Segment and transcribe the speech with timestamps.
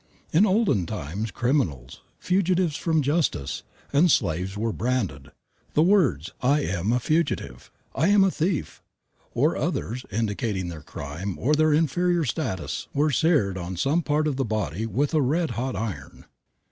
[0.33, 3.61] In olden times criminals, fugitives from justice,
[3.93, 5.29] and slaves were branded.
[5.75, 8.81] The words, "I am a fugitive," "I am a thief,"
[9.35, 14.37] or others indicating their crime or their inferior status were seared on some part of
[14.37, 16.25] the body with a red hot iron.